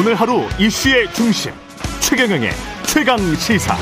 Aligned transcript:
오늘 0.00 0.14
하루 0.14 0.44
이슈의 0.58 1.12
중심 1.12 1.52
최경영의 2.00 2.48
최강 2.86 3.18
시사. 3.34 3.76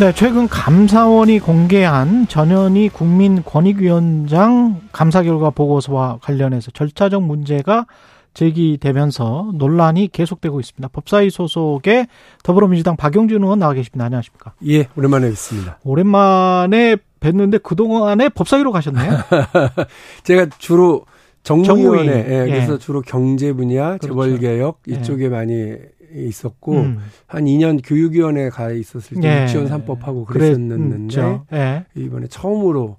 네, 0.00 0.12
최근 0.12 0.48
감사원이 0.48 1.38
공개한 1.38 2.26
전현희 2.26 2.88
국민권익위원장 2.88 4.80
감사 4.90 5.22
결과 5.22 5.50
보고서와 5.50 6.18
관련해서 6.20 6.72
절차적 6.72 7.22
문제가 7.22 7.86
제기되면서 8.34 9.52
논란이 9.54 10.08
계속되고 10.08 10.58
있습니다. 10.58 10.88
법사위 10.88 11.30
소속의 11.30 12.08
더불어민주당 12.42 12.96
박용준 12.96 13.44
의원 13.44 13.60
나와 13.60 13.72
계십니다. 13.72 14.06
안녕하십니까? 14.06 14.54
예, 14.66 14.88
오랜만에 14.96 15.28
뵙습니다. 15.28 15.78
오랜만에 15.84 16.96
뵀는데 17.20 17.62
그동안에 17.62 18.30
법사위로 18.30 18.72
가셨네요. 18.72 19.12
제가 20.24 20.46
주로 20.58 21.04
정무위원회, 21.42 22.22
정무위. 22.22 22.34
예, 22.34 22.44
그래서 22.46 22.74
예. 22.74 22.78
주로 22.78 23.00
경제 23.02 23.52
분야, 23.52 23.96
그렇죠. 23.96 24.08
재벌개혁 24.08 24.80
예. 24.90 24.94
이쪽에 24.94 25.28
많이 25.28 25.76
있었고 26.14 26.72
음. 26.72 26.98
한 27.26 27.44
2년 27.44 27.80
교육위원회 27.84 28.48
가 28.48 28.70
있었을 28.70 29.20
때 29.20 29.28
예. 29.28 29.42
유치원 29.44 29.68
3법 29.68 30.00
하고 30.00 30.24
그랬었는데 30.24 30.96
그랬죠. 30.96 31.46
예. 31.52 31.84
이번에 31.94 32.26
처음으로 32.28 32.96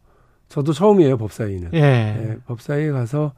저도 0.48 0.74
처음이에요 0.74 1.18
법사위는. 1.18 1.72
예. 1.74 1.80
예, 1.80 2.38
법사위에 2.48 2.92
가서 2.92 3.34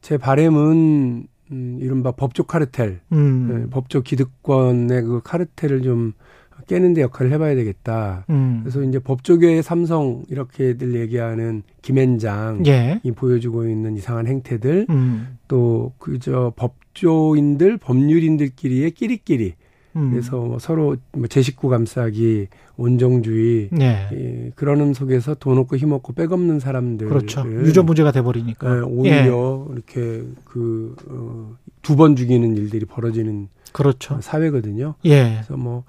제 0.00 0.18
바램은 0.18 1.26
음, 1.50 1.78
이른바 1.80 2.12
법조 2.12 2.44
카르텔, 2.44 3.00
음. 3.12 3.64
예, 3.66 3.70
법조 3.70 4.02
기득권의 4.02 5.02
그 5.02 5.20
카르텔을 5.24 5.82
좀 5.82 6.12
깨는데 6.66 7.02
역할을 7.02 7.32
해봐야 7.32 7.54
되겠다. 7.54 8.24
음. 8.30 8.60
그래서 8.62 8.82
이제 8.82 8.98
법조계의 8.98 9.62
삼성 9.62 10.24
이렇게들 10.28 10.94
얘기하는 11.00 11.62
김앤장 11.82 12.64
예. 12.66 13.00
이 13.02 13.12
보여주고 13.12 13.66
있는 13.68 13.96
이상한 13.96 14.26
행태들 14.26 14.86
음. 14.90 15.38
또 15.46 15.92
그저 15.98 16.52
법조인들 16.56 17.78
법률인들끼리의 17.78 18.90
끼리끼리 18.90 19.54
음. 19.96 20.10
그래서 20.10 20.36
뭐 20.36 20.58
서로 20.58 20.96
뭐 21.12 21.26
제 21.28 21.42
식구 21.42 21.68
감싸기 21.68 22.48
온정주의 22.78 23.68
예. 23.80 24.08
예, 24.12 24.52
그러는 24.54 24.94
속에서 24.94 25.34
돈 25.34 25.58
없고 25.58 25.76
힘 25.76 25.92
없고 25.92 26.12
백 26.14 26.32
없는 26.32 26.60
사람들 26.60 27.08
그렇죠. 27.08 27.44
유전 27.64 27.84
문제가 27.86 28.12
돼 28.12 28.22
버리니까. 28.22 28.76
예, 28.76 28.80
오히려 28.80 29.66
이렇게 29.72 30.22
그두번 30.44 32.16
죽이는 32.16 32.56
일들이 32.56 32.86
벌어지는 32.86 33.48
그렇죠. 33.72 34.18
사회거든요. 34.22 34.94
예. 35.04 35.34
그래서 35.34 35.56
뭐 35.56 35.84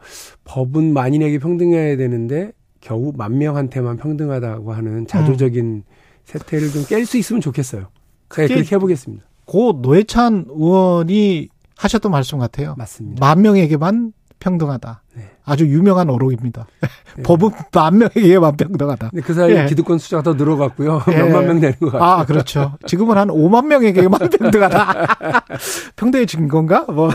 법은 0.45 0.91
만인에게 0.93 1.37
평등해야 1.39 1.95
되는데 1.95 2.51
겨우 2.81 3.13
만 3.15 3.37
명한테만 3.37 3.97
평등하다고 3.97 4.73
하는 4.73 5.05
자조적인 5.07 5.83
세태를 6.25 6.71
좀 6.71 6.83
깰 6.83 7.05
수 7.05 7.17
있으면 7.17 7.39
좋겠어요. 7.41 7.81
네, 7.81 8.47
그렇게 8.47 8.75
해보겠습니다. 8.75 9.23
고 9.45 9.79
노회찬 9.81 10.45
의원이 10.49 11.49
하셨던 11.75 12.11
말씀 12.11 12.39
같아요. 12.39 12.75
맞습니다. 12.77 13.25
만 13.25 13.41
명에게만 13.41 14.13
평등하다. 14.39 15.03
네. 15.15 15.23
아주 15.45 15.65
유명한 15.67 16.09
어록입니다. 16.09 16.67
네. 17.17 17.23
법은 17.23 17.49
만 17.73 17.97
명에게만 17.97 18.55
평등하다. 18.57 19.09
근데 19.09 19.21
그 19.21 19.33
사이에 19.33 19.63
예. 19.63 19.65
기득권 19.65 19.97
숫자가 19.99 20.23
더 20.23 20.33
늘어갔고요. 20.33 21.01
예. 21.11 21.17
몇만 21.17 21.45
명 21.47 21.59
되는 21.59 21.77
것 21.79 21.91
같아요. 21.91 22.03
아, 22.03 22.25
그렇죠. 22.25 22.77
지금은 22.85 23.17
한 23.17 23.27
5만 23.29 23.65
명에게 23.67 24.07
만 24.07 24.19
평등하다. 24.29 25.15
평등해진 25.95 26.47
건가? 26.47 26.85
뭐. 26.87 27.09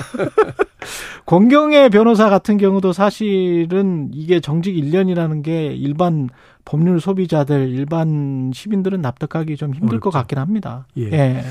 권경의 1.27 1.91
변호사 1.91 2.29
같은 2.29 2.59
경우도 2.59 2.93
사실은 2.93 4.11
이게 4.13 4.41
정직 4.41 4.75
1년이라는 4.75 5.43
게 5.43 5.69
일반 5.69 6.29
법률 6.67 7.01
소비자들, 7.01 7.69
일반 7.71 8.51
시민들은 8.55 9.01
납득하기 9.01 9.57
좀 9.57 9.73
힘들 9.75 10.01
것 10.01 10.09
어렵죠. 10.09 10.19
같긴 10.19 10.39
합니다. 10.39 10.87
예. 10.99 11.05
예. 11.13 11.45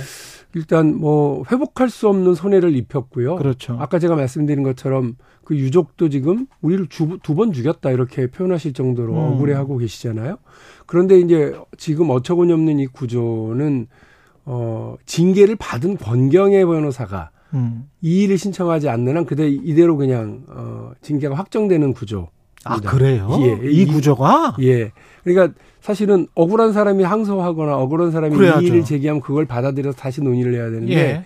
일단 0.55 0.95
뭐 0.97 1.43
회복할 1.51 1.89
수 1.89 2.07
없는 2.09 2.35
손해를 2.35 2.75
입혔고요. 2.75 3.35
그렇죠. 3.37 3.75
아까 3.79 3.97
제가 3.99 4.15
말씀드린 4.15 4.61
것처럼 4.63 5.15
그 5.43 5.57
유족도 5.57 6.09
지금 6.09 6.45
우리를 6.61 6.87
두 6.87 7.35
번 7.35 7.51
죽였다 7.53 7.91
이렇게 7.91 8.27
표현하실 8.27 8.73
정도로 8.73 9.13
음. 9.13 9.17
억울해하고 9.33 9.77
계시잖아요. 9.77 10.37
그런데 10.85 11.19
이제 11.19 11.57
지금 11.77 12.09
어처구니 12.11 12.53
없는 12.53 12.79
이 12.79 12.85
구조는 12.87 13.87
어 14.45 14.95
징계를 15.05 15.55
받은 15.55 15.97
권경의 15.97 16.65
변호사가 16.65 17.31
음. 17.53 17.85
이의를 18.01 18.37
신청하지 18.37 18.89
않는 18.89 19.15
한 19.17 19.25
그대 19.25 19.47
이대로 19.49 19.97
그냥 19.97 20.43
어 20.49 20.91
징계가 21.01 21.35
확정되는 21.35 21.93
구조. 21.93 22.29
아, 22.65 22.77
그래요? 22.79 23.29
예, 23.41 23.69
이 23.69 23.81
이- 23.81 23.85
구조가? 23.85 24.55
예. 24.61 24.91
그러니까 25.23 25.53
사실은 25.83 26.27
억울한 26.33 26.71
사람이 26.71 27.03
항소하거나 27.03 27.77
억울한 27.77 28.11
사람이 28.11 28.37
그래야죠. 28.37 28.61
이의를 28.61 28.85
제기하면 28.85 29.21
그걸 29.21 29.45
받아들여서 29.45 29.97
다시 29.97 30.21
논의를 30.21 30.53
해야 30.53 30.69
되는데 30.69 30.93
예. 30.95 31.23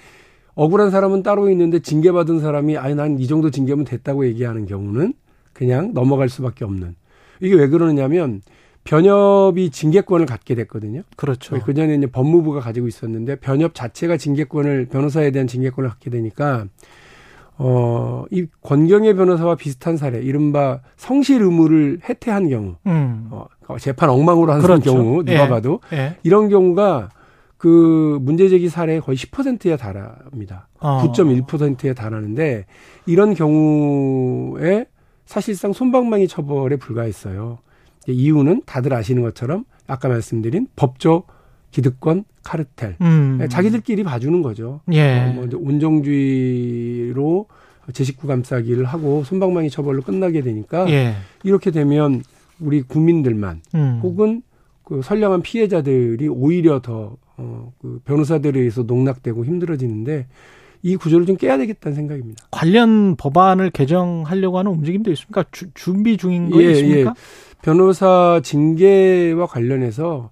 억울한 0.56 0.90
사람은 0.90 1.22
따로 1.22 1.48
있는데 1.52 1.78
징계받은 1.80 2.40
사람이 2.40 2.76
아니 2.76 2.96
난 2.96 3.20
이 3.20 3.28
정도 3.28 3.52
징계면 3.52 3.86
됐다고 3.86 4.26
얘기하는 4.26 4.66
경우는 4.66 5.14
그냥 5.54 5.94
넘어갈 5.94 6.28
수밖에 6.28 6.66
없는 6.66 6.96
이게 7.40 7.54
왜 7.54 7.68
그러느냐면 7.68 8.42
변협이 8.84 9.70
징계권을 9.70 10.26
갖게 10.26 10.56
됐거든요. 10.56 11.04
그렇죠. 11.18 11.60
그 11.60 11.76
전에 11.76 11.94
이제 11.94 12.08
법무부가 12.08 12.60
가지고 12.60 12.88
있었는데 12.88 13.36
변협 13.36 13.76
자체가 13.76 14.18
징계권을 14.18 14.88
변호사에 14.88 15.30
대한 15.30 15.46
징계권을 15.46 15.88
갖게 15.88 16.10
되니까 16.10 16.66
어, 17.60 18.26
이 18.32 18.46
권경의 18.62 19.16
변호사와 19.16 19.56
비슷한 19.56 19.98
사례, 19.98 20.20
이른바 20.22 20.82
성실 20.96 21.42
의무를 21.42 22.00
해태한 22.08 22.50
경우, 22.50 22.76
음. 22.86 23.30
어, 23.32 23.48
재판 23.80 24.10
엉망으로 24.10 24.52
하는 24.52 24.64
그렇죠. 24.64 24.94
경우 24.94 25.24
누가 25.24 25.46
예. 25.46 25.48
봐도 25.50 25.80
예. 25.92 26.18
이런 26.24 26.50
경우가 26.50 27.10
그 27.58 28.20
문제 28.22 28.48
제기 28.50 28.70
사례 28.70 29.00
거의 29.00 29.18
10%에 29.18 29.76
달합니다. 29.78 30.68
어. 30.80 31.02
9.1%에 31.04 31.94
달하는데 31.94 32.66
이런 33.06 33.34
경우에 33.34 34.86
사실상 35.26 35.74
손방망이 35.74 36.28
처벌에 36.28 36.78
불과했어요. 36.78 37.58
이유는 38.08 38.62
다들 38.66 38.94
아시는 38.94 39.24
것처럼 39.24 39.66
아까 39.88 40.08
말씀드린 40.08 40.68
법조 40.76 41.24
기득권 41.72 42.24
카르텔. 42.44 42.96
음. 43.02 43.46
자기들끼리 43.50 44.04
봐주는 44.04 44.42
거죠. 44.42 44.82
예. 44.92 45.20
어, 45.20 45.34
뭐 45.34 45.48
온정주의로 45.54 47.46
제 47.94 48.04
식구 48.04 48.28
감싸기를 48.28 48.86
하고 48.86 49.24
손방망이 49.24 49.70
처벌로 49.70 50.02
끝나게 50.02 50.42
되니까 50.42 50.90
예. 50.90 51.16
이렇게 51.44 51.72
되면 51.72 52.24
우리 52.60 52.82
국민들만 52.82 53.62
음. 53.76 54.00
혹은 54.04 54.42
그 54.84 55.02
선량한 55.04 55.42
피해자들이 55.42 56.28
오히려 56.28 56.82
더 56.82 57.18
어, 57.38 57.72
그 57.82 58.00
변호사들에 58.06 58.60
의해서 58.60 58.84
농락되고 58.84 59.46
힘들어지는데 59.46 60.26
이 60.84 60.96
구조를 60.96 61.26
좀 61.26 61.36
깨야 61.38 61.58
되겠다는 61.58 61.96
생각입니다. 61.96 62.46
관련 62.52 63.16
법안을 63.16 63.72
개정하려고 63.72 64.58
하는 64.60 64.72
움직임도 64.72 65.12
있습니까? 65.12 65.44
주- 65.52 65.68
준비 65.74 66.18
중인 66.18 66.50
거 66.50 66.62
예, 66.64 66.72
있습니까? 66.72 67.14
변호사 67.62 68.40
징계와 68.44 69.48
관련해서 69.48 70.32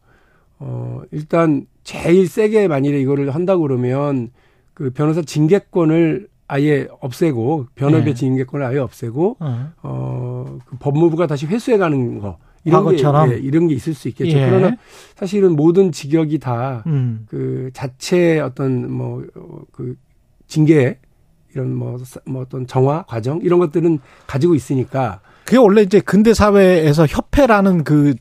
어 0.67 1.01
일단 1.11 1.67
제일 1.83 2.27
세게 2.27 2.67
만일에 2.67 2.99
이거를 2.99 3.29
한다 3.35 3.55
그러면 3.55 4.31
그 4.73 4.89
변호사 4.89 5.21
징계권을 5.21 6.27
아예 6.47 6.87
없애고 7.01 7.67
변협의 7.75 8.05
네. 8.05 8.13
징계권을 8.15 8.65
아예 8.65 8.79
없애고 8.79 9.37
어. 9.39 9.69
어 9.83 10.57
그 10.65 10.77
법무부가 10.79 11.27
다시 11.27 11.45
회수해 11.45 11.77
가는 11.77 12.19
거 12.19 12.37
이런 12.63 12.83
과거처럼? 12.83 13.29
게 13.29 13.35
예, 13.35 13.39
이런 13.39 13.67
게 13.67 13.75
있을 13.75 13.93
수 13.93 14.07
있겠죠. 14.07 14.37
예. 14.37 14.49
그러나 14.49 14.75
사실은 15.15 15.55
모든 15.55 15.91
직역이 15.91 16.39
다 16.39 16.81
음. 16.87 17.25
그 17.29 17.69
자체 17.73 18.39
어떤 18.39 18.91
뭐 18.91 19.23
그 19.71 19.95
징계 20.47 20.97
이런 21.53 21.73
뭐, 21.75 21.97
사- 21.99 22.19
뭐 22.25 22.41
어떤 22.41 22.65
정화 22.67 23.03
과정 23.07 23.39
이런 23.41 23.59
것들은 23.59 23.99
가지고 24.27 24.55
있으니까 24.55 25.21
그게 25.45 25.57
원래 25.57 25.81
이제 25.83 25.99
근대 25.99 26.33
사회에서 26.33 27.05
협회라는 27.05 27.83
그 27.83 28.15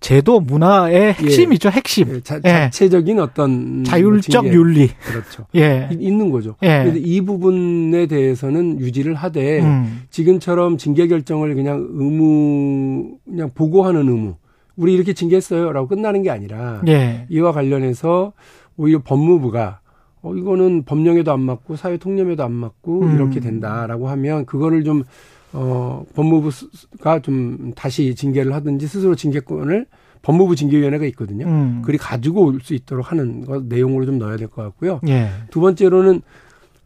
제도 0.00 0.38
문화의 0.40 1.14
핵심이죠, 1.14 1.70
핵심. 1.70 2.14
예, 2.14 2.20
자, 2.20 2.36
예. 2.44 2.48
자체적인 2.48 3.18
어떤 3.20 3.84
자율적 3.84 4.46
윤리. 4.52 4.88
그렇죠 4.88 5.46
예. 5.56 5.88
이- 5.92 5.96
있는 6.04 6.30
거죠. 6.30 6.56
예. 6.62 6.92
이 6.94 7.20
부분에 7.22 8.06
대해서는 8.06 8.80
유지를 8.80 9.14
하되 9.14 9.60
음. 9.62 10.02
지금처럼 10.10 10.76
징계 10.76 11.06
결정을 11.06 11.54
그냥 11.54 11.86
의무 11.92 13.16
그냥 13.24 13.50
보고하는 13.54 14.00
의무 14.08 14.34
우리 14.76 14.92
이렇게 14.92 15.14
징계했어요라고 15.14 15.88
끝나는 15.88 16.22
게 16.22 16.30
아니라 16.30 16.82
예. 16.88 17.26
이와 17.30 17.52
관련해서 17.52 18.32
오히려 18.76 19.00
법무부가 19.02 19.80
어 20.20 20.34
이거는 20.34 20.84
법령에도 20.84 21.32
안 21.32 21.40
맞고 21.40 21.76
사회 21.76 21.96
통념에도 21.96 22.44
안 22.44 22.52
맞고 22.52 23.02
음. 23.02 23.14
이렇게 23.14 23.40
된다라고 23.40 24.08
하면 24.08 24.44
그거를 24.46 24.84
좀 24.84 25.04
어, 25.54 26.04
법무부가 26.14 27.20
좀 27.22 27.72
다시 27.74 28.14
징계를 28.14 28.52
하든지 28.54 28.86
스스로 28.86 29.14
징계권을 29.14 29.86
법무부 30.22 30.56
징계위원회가 30.56 31.04
있거든요. 31.06 31.46
음. 31.46 31.82
그리 31.84 31.96
가지고 31.98 32.44
올 32.46 32.60
수 32.60 32.74
있도록 32.74 33.10
하는 33.12 33.44
것 33.44 33.64
내용으로 33.66 34.04
좀 34.06 34.18
넣어야 34.18 34.36
될 34.36 34.48
것 34.48 34.62
같고요. 34.62 35.00
예. 35.08 35.28
두 35.50 35.60
번째로는 35.60 36.22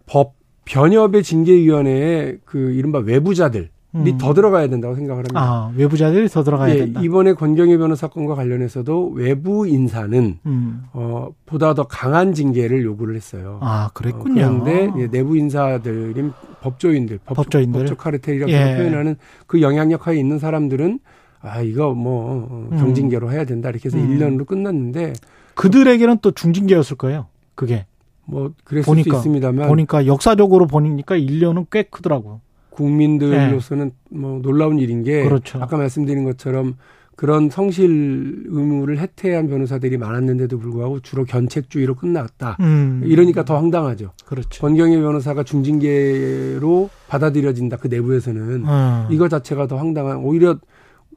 법 0.07 0.35
변협의 0.65 1.23
징계위원회에 1.23 2.39
그 2.45 2.73
이른바 2.73 2.99
외부자들 2.99 3.71
음. 3.95 4.19
더 4.19 4.35
들어가야 4.35 4.69
된다고 4.69 4.95
생각을 4.95 5.25
합니다. 5.25 5.41
아, 5.41 5.73
외부자들이 5.75 6.29
더 6.29 6.45
들어가야 6.45 6.75
예, 6.75 6.79
된다. 6.79 7.01
이번에 7.01 7.33
권경희 7.33 7.79
변호 7.79 7.95
사 7.95 8.09
건과 8.09 8.35
관련해서도 8.35 9.13
외부 9.15 9.67
인사는 9.67 10.39
음. 10.45 10.83
어, 10.93 11.29
보다 11.47 11.73
더 11.73 11.85
강한 11.85 12.35
징계를 12.35 12.85
요구를 12.85 13.17
했어요. 13.17 13.59
아, 13.63 13.89
그랬군요. 13.95 14.45
어, 14.45 14.63
그런데 14.65 14.91
예, 14.99 15.07
내부 15.09 15.37
인사들인 15.39 16.33
법조인들, 16.61 17.21
법, 17.25 17.37
법조인들. 17.37 17.81
법조 17.81 17.97
카르텔이라고 17.97 18.53
예. 18.53 18.77
표현하는 18.77 19.17
그 19.47 19.63
영향력하에 19.63 20.19
있는 20.19 20.39
사람들은 20.39 21.01
아 21.41 21.61
이거 21.63 21.95
뭐 21.95 22.49
어, 22.51 22.69
음. 22.73 22.79
경징계로 22.79 23.33
해야 23.33 23.45
된다 23.45 23.71
이렇게 23.71 23.87
해서 23.87 23.97
음. 23.97 24.19
1년으로 24.19 24.47
끝났는데 24.47 25.15
그들에게는 25.55 26.19
또 26.21 26.31
중징계였을 26.33 26.97
거예요. 26.97 27.27
그게. 27.55 27.87
뭐 28.27 28.53
그랬을 28.65 28.85
보니까, 28.85 29.17
수 29.17 29.21
있습니다만 29.21 29.69
보니까 29.69 30.05
역사적으로 30.07 30.67
보니까 30.67 31.17
1년은 31.17 31.67
꽤 31.71 31.85
크더라고. 31.85 32.41
국민들로서는 32.79 33.91
뭐 34.11 34.41
놀라운 34.41 34.79
일인 34.79 35.03
게 35.03 35.25
그렇죠. 35.25 35.61
아까 35.61 35.77
말씀드린 35.77 36.25
것처럼 36.25 36.77
그런 37.17 37.51
성실 37.51 38.45
의무를 38.47 39.01
해태한 39.01 39.49
변호사들이 39.49 39.99
많았는데도 39.99 40.57
불구하고 40.59 41.01
주로 41.01 41.25
견책주의로 41.25 41.97
끝났다. 41.97 42.57
음. 42.61 43.03
이러니까 43.05 43.45
더 43.45 43.57
황당하죠. 43.57 44.13
그렇죠. 44.25 44.61
권경희 44.61 44.99
변호사가 44.99 45.43
중징계로 45.43 46.91
받아들여진다. 47.09 47.79
그 47.79 47.89
내부에서는 47.89 48.63
어. 48.65 49.09
이거 49.11 49.29
자체가 49.29 49.67
더 49.67 49.77
황당한 49.77 50.19
오히려 50.19 50.59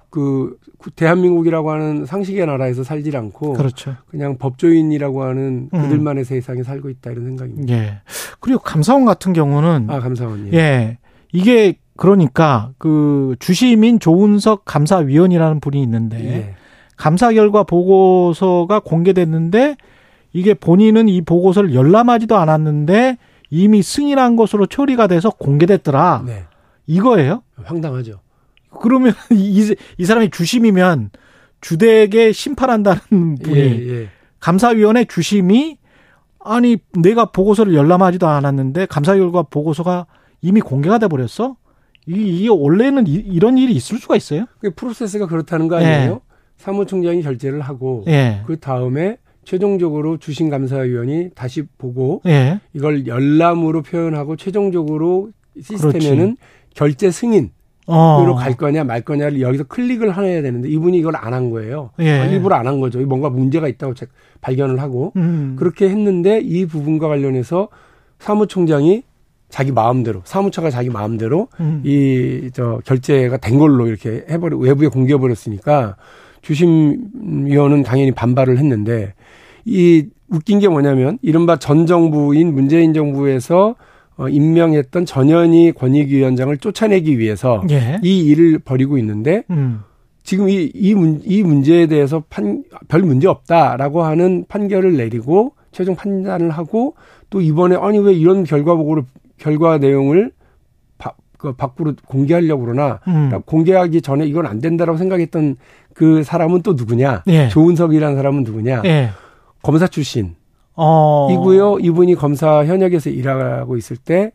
그 0.10 0.58
대한민국이라고 0.96 1.72
하는 1.72 2.06
상식의 2.06 2.48
나라에서 2.48 2.84
살질 2.84 3.16
않고 3.16 3.54
그렇죠. 3.54 3.96
그냥 4.10 4.38
법조인이라고 4.40 5.24
하는 5.24 5.70
음. 5.72 5.82
그들만의 5.84 6.26
세상에 6.26 6.64
살고 6.64 6.90
있다 6.90 7.12
이런 7.12 7.26
생각입니다. 7.26 7.74
예. 7.74 8.02
그리고 8.40 8.60
감사원 8.60 9.06
같은 9.06 9.34
경우는 9.34 9.88
아 9.90 10.00
감사원님. 10.00 10.54
예. 10.54 10.98
이게 11.32 11.76
그러니까 11.98 12.72
그 12.78 13.36
주시민 13.40 14.00
조은석 14.00 14.66
감사위원이라는 14.66 15.60
분이 15.60 15.82
있는데 15.84 16.24
예. 16.24 16.56
감사 16.98 17.32
결과 17.32 17.64
보고서가 17.64 18.80
공개됐는데 18.80 19.76
이게 20.34 20.54
본인은 20.54 21.10
이 21.10 21.22
보고서를 21.22 21.74
열람하지도 21.74 22.38
않았는데 22.38 23.18
이미 23.50 23.82
승인한 23.82 24.36
것으로 24.36 24.66
처리가 24.66 25.08
돼서 25.08 25.30
공개됐더라. 25.30 26.24
네. 26.26 26.46
이거예요? 26.88 27.44
황당하죠. 27.64 28.20
그러면 28.80 29.14
이, 29.32 29.76
이 29.98 30.06
사람이 30.06 30.30
주심이면 30.32 31.12
주택에 31.60 32.32
심판한다는 32.32 33.36
분이 33.44 33.56
예, 33.56 33.90
예. 33.90 34.10
감사위원회 34.40 35.06
주심이 35.06 35.78
아니 36.44 36.78
내가 36.94 37.26
보고서를 37.26 37.76
열람하지도 37.76 38.28
않았는데 38.28 38.88
감사 38.88 39.16
결과 39.16 39.44
보고서가 39.44 40.08
이미 40.42 40.62
공개가 40.62 40.98
돼 40.98 41.08
버렸어? 41.08 41.56
이- 42.08 42.40
이게 42.40 42.50
원래는 42.50 43.06
이, 43.08 43.40
런 43.40 43.58
일이 43.58 43.74
있을 43.74 43.98
수가 44.00 44.16
있어요? 44.16 44.46
그 44.60 44.72
프로세스가 44.74 45.28
그렇다는 45.28 45.68
거 45.68 45.76
아니에요? 45.78 46.22
사무총장이 46.58 47.22
결재를 47.22 47.62
하고 47.62 48.04
예. 48.08 48.42
그 48.46 48.60
다음에 48.60 49.18
최종적으로 49.44 50.18
주신감사위원이 50.18 51.32
다시 51.36 51.64
보고 51.78 52.22
예. 52.28 52.60
이걸 52.74 53.08
열람으로 53.08 53.82
표현하고 53.84 54.36
최종적으로 54.36 55.30
시스템에는 55.60 56.38
결재 56.76 57.12
승인 57.12 57.52
으로 57.90 57.96
어. 58.34 58.36
갈 58.36 58.56
거냐 58.56 58.84
말 58.84 59.02
거냐를 59.02 59.42
여기서 59.42 59.64
클릭을 59.66 60.16
해야 60.16 60.42
되는데 60.44 60.70
이분이 60.70 60.98
이걸 61.00 61.16
안 61.16 61.34
한 61.34 61.50
거예요. 61.50 61.90
예. 62.00 62.20
아, 62.20 62.26
일부러 62.26 62.56
안 62.56 62.68
한 62.68 62.80
거죠. 62.80 63.00
뭔가 63.02 63.30
문제가 63.30 63.68
있다고 63.68 63.96
제- 63.96 64.06
발견을 64.42 64.80
하고 64.80 65.12
음. 65.18 65.56
그렇게 65.58 65.90
했는데 65.90 66.40
이 66.42 66.66
부분과 66.68 67.08
관련해서 67.08 67.70
사무총장이 68.20 69.04
자기 69.52 69.72
마음대로 69.72 70.22
사무처가 70.24 70.72
자기 70.72 70.90
마음대로 70.90 71.50
음. 71.60 71.82
이저 71.84 72.82
결제가 72.86 73.38
된 73.38 73.60
걸로 73.60 73.88
이렇게 73.88 74.26
해버리 74.30 74.56
외부에 74.58 74.88
공개해 74.88 75.20
버렸으니까 75.20 75.98
주심위원은 76.42 77.84
당연히 77.84 78.12
반발을 78.12 78.58
했는데 78.58 79.14
이 79.66 80.08
웃긴 80.30 80.60
게 80.60 80.68
뭐냐면 80.68 81.20
이른바 81.22 81.58
전 81.58 81.86
정부인 81.86 82.54
문재인 82.54 82.94
정부에서 82.94 83.76
어, 84.18 84.30
임명했던 84.30 85.06
전현희 85.06 85.74
권익위원장을 85.74 86.56
쫓아내기 86.58 87.20
위해서 87.20 87.64
예. 87.70 88.00
이 88.04 88.26
일을 88.26 88.60
벌이고 88.60 88.98
있는데 88.98 89.44
음. 89.50 89.82
지금 90.24 90.50
이, 90.50 90.72
이, 90.74 90.94
문, 90.94 91.22
이 91.26 91.44
문제에 91.44 91.88
대해서 91.88 92.24
판, 92.30 92.64
별 92.88 93.02
문제 93.02 93.28
없다라고 93.28 94.04
하는 94.04 94.46
판결을 94.48 94.96
내리고 94.96 95.54
최종 95.72 95.96
판단을 95.96 96.52
하고 96.52 96.96
또 97.30 97.42
이번에 97.42 97.76
아니 97.76 97.98
왜 97.98 98.14
이런 98.14 98.44
결과 98.44 98.76
보고를 98.76 99.04
결과 99.42 99.80
내용을 99.80 100.32
바, 101.00 101.14
그 101.38 101.54
밖으로 101.54 101.96
공개하려고 102.06 102.64
그러나 102.64 103.00
음. 103.08 103.32
공개하기 103.46 104.02
전에 104.04 104.26
이건 104.28 104.46
안 104.46 104.60
된다라고 104.60 104.98
생각했던 105.00 105.58
그 105.96 106.24
사람은 106.24 106.62
또 106.62 106.74
누구냐? 106.74 107.24
예. 107.28 107.50
조은석이라는 107.50 108.16
사람은 108.16 108.44
누구냐? 108.44 108.84
예. 108.86 109.10
검사 109.64 109.88
출신 109.88 110.36
어. 110.76 111.28
이고요. 111.32 111.80
이분이 111.80 112.16
검사 112.16 112.64
현역에서 112.66 113.10
일하고 113.10 113.78
있을 113.78 113.98
때 113.98 114.32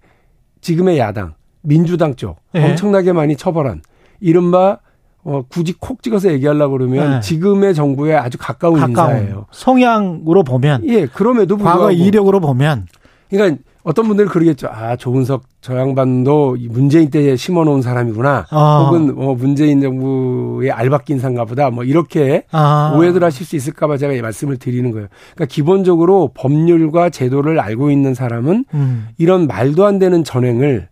지금의 0.60 0.98
야당 0.98 1.34
민주당 1.62 2.16
쪽 2.16 2.38
예. 2.56 2.64
엄청나게 2.64 3.12
많이 3.12 3.36
처벌한 3.36 3.82
이른바 4.20 4.80
어, 5.22 5.42
굳이 5.48 5.72
콕 5.78 6.02
찍어서 6.02 6.32
얘기하려고 6.32 6.78
그러면 6.78 7.16
예. 7.16 7.20
지금의 7.20 7.74
정부에 7.74 8.14
아주 8.14 8.38
가까운, 8.38 8.78
가까운 8.78 9.16
인사예요. 9.18 9.46
성향으로 9.52 10.42
보면 10.42 10.82
예, 10.88 11.06
그럼에도 11.06 11.56
불구하고 11.56 11.80
과거 11.82 11.92
이력으로 11.92 12.40
보면 12.40 12.86
그러니까 13.30 13.60
어떤 13.86 14.08
분들은 14.08 14.28
그러겠죠. 14.30 14.66
아, 14.68 14.96
조은석 14.96 15.44
저 15.60 15.78
양반도 15.78 16.56
이 16.56 16.66
문재인 16.66 17.08
때 17.08 17.36
심어놓은 17.36 17.82
사람이구나. 17.82 18.46
어. 18.50 18.84
혹은 18.84 19.14
뭐 19.14 19.36
문재인 19.36 19.80
정부의 19.80 20.72
알박기 20.72 21.12
인사인가 21.12 21.44
보다. 21.44 21.70
뭐 21.70 21.84
이렇게 21.84 22.42
아. 22.50 22.92
오해들 22.96 23.22
하실 23.22 23.46
수 23.46 23.54
있을까봐 23.54 23.96
제가 23.96 24.12
이 24.12 24.20
말씀을 24.20 24.56
드리는 24.56 24.90
거예요. 24.90 25.06
그러니까 25.36 25.44
기본적으로 25.54 26.32
법률과 26.34 27.10
제도를 27.10 27.60
알고 27.60 27.92
있는 27.92 28.12
사람은 28.12 28.64
음. 28.74 29.08
이런 29.18 29.46
말도 29.46 29.86
안 29.86 30.00
되는 30.00 30.24
전횡을 30.24 30.88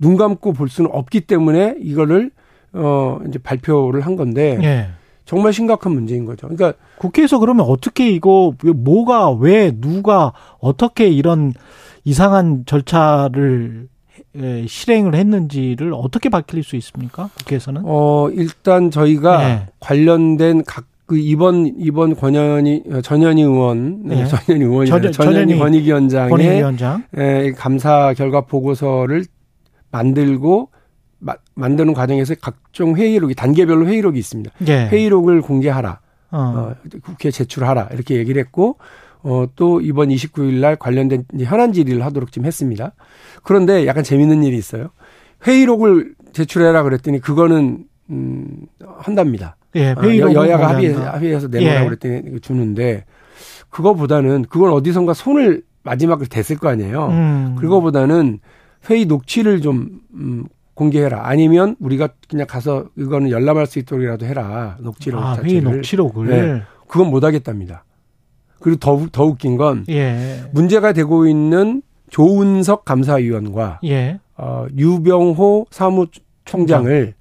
눈 0.00 0.16
감고 0.16 0.52
볼 0.52 0.68
수는 0.68 0.90
없기 0.92 1.20
때문에 1.20 1.76
이거를 1.78 2.32
어 2.72 3.20
이제 3.28 3.38
발표를 3.38 4.00
한 4.00 4.16
건데 4.16 4.58
예. 4.64 4.88
정말 5.26 5.52
심각한 5.52 5.92
문제인 5.92 6.24
거죠. 6.24 6.48
그러니까 6.48 6.76
국회에서 6.98 7.38
그러면 7.38 7.66
어떻게 7.66 8.10
이거 8.10 8.52
뭐가 8.64 9.30
왜 9.30 9.70
누가 9.80 10.32
어떻게 10.58 11.06
이런 11.06 11.52
이상한 12.04 12.64
절차를 12.66 13.88
에, 14.36 14.66
실행을 14.66 15.14
했는지를 15.14 15.92
어떻게 15.94 16.28
밝힐 16.28 16.62
수 16.62 16.76
있습니까? 16.76 17.30
국회에서는? 17.38 17.82
어 17.84 18.28
일단 18.30 18.90
저희가 18.90 19.38
네. 19.38 19.66
관련된 19.80 20.64
각 20.64 20.86
그 21.10 21.18
이번 21.18 21.66
이번 21.76 22.14
권현희 22.14 22.84
어, 22.92 23.00
전현희 23.00 23.42
의원 23.42 24.02
네, 24.04 24.14
네. 24.22 24.26
전현희 24.28 24.64
의원이 24.64 24.88
전- 24.88 25.02
전현희 25.10 25.14
전현희 25.34 25.58
권익위원장의 25.58 26.30
권익위원장. 26.30 27.02
에, 27.16 27.50
감사 27.50 28.14
결과 28.14 28.42
보고서를 28.42 29.24
만들고 29.90 30.68
마, 31.18 31.34
만드는 31.56 31.94
과정에서 31.94 32.36
각종 32.40 32.94
회의록이 32.94 33.34
단계별로 33.34 33.88
회의록이 33.88 34.20
있습니다. 34.20 34.52
예. 34.68 34.86
회의록을 34.86 35.42
공개하라. 35.42 35.98
어. 36.30 36.38
어, 36.38 36.74
국회에 37.02 37.32
제출하라 37.32 37.88
이렇게 37.92 38.14
얘기를 38.14 38.40
했고 38.40 38.76
어, 39.22 39.46
또 39.56 39.80
이번 39.80 40.08
29일 40.08 40.60
날 40.60 40.76
관련된 40.76 41.24
현안 41.40 41.72
질의를 41.72 42.04
하도록 42.06 42.30
지금 42.32 42.46
했습니다. 42.46 42.92
그런데 43.42 43.86
약간 43.86 44.02
재밌는 44.04 44.42
일이 44.44 44.56
있어요. 44.56 44.90
회의록을 45.46 46.14
제출해라 46.32 46.82
그랬더니 46.82 47.20
그거는 47.20 47.84
음, 48.10 48.46
한답니다. 48.98 49.56
예. 49.76 49.90
어, 49.90 50.00
회의록 50.00 50.34
여, 50.34 50.48
야가 50.48 50.70
합의, 50.70 50.92
합의해서 50.92 51.48
내놓으라고 51.48 51.84
예. 51.84 51.96
그랬더니 51.96 52.40
주는데 52.40 53.04
그거보다는 53.68 54.46
그건 54.48 54.72
어디선가 54.72 55.14
손을 55.14 55.62
마지막을 55.82 56.26
댔을 56.26 56.58
거 56.58 56.68
아니에요. 56.68 57.08
음. 57.08 57.56
그거보다는 57.58 58.40
회의 58.88 59.04
녹취를 59.06 59.60
좀 59.60 60.00
음, 60.14 60.44
공개해라. 60.74 61.26
아니면 61.26 61.76
우리가 61.78 62.08
그냥 62.28 62.46
가서 62.46 62.86
이거는 62.96 63.30
열람할 63.30 63.66
수 63.66 63.78
있도록이라도 63.78 64.26
해라. 64.26 64.76
녹취록 64.80 65.22
아, 65.22 65.34
자체를. 65.36 65.50
회의 65.50 65.60
녹취록을. 65.62 66.26
네. 66.26 66.62
그건 66.88 67.10
못 67.10 67.22
하겠답니다. 67.22 67.84
그리고 68.60 68.78
더, 68.78 69.06
더 69.10 69.24
웃긴 69.24 69.56
건 69.56 69.84
예. 69.88 70.44
문제가 70.52 70.92
되고 70.92 71.26
있는 71.26 71.82
조은석 72.10 72.84
감사위원과 72.84 73.80
예. 73.84 74.20
어, 74.36 74.66
유병호 74.76 75.66
사무총장을 75.70 77.14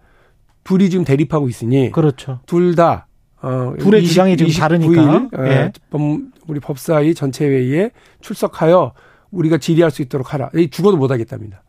둘이 0.64 0.90
지금 0.90 1.06
대립하고 1.06 1.50
있으니 1.50 1.92
그렇죠. 1.92 2.40
둘다 2.46 3.08
어, 3.42 3.74
둘의 3.80 4.04
주장이 4.04 4.36
지금 4.36 4.52
다르니까. 4.52 5.02
29일, 5.02 5.48
예. 5.48 5.72
법, 5.90 6.02
우리 6.48 6.60
법사위 6.60 7.16
전체 7.16 7.46
회의에 7.46 7.92
출석하여 8.22 8.94
우리가 9.32 9.58
질의할 9.58 9.92
수 9.92 10.02
있도록 10.02 10.34
하라. 10.34 10.50
이 10.56 10.70
죽어도 10.70 10.98
못 10.98 11.10
하겠답니다. 11.12 11.64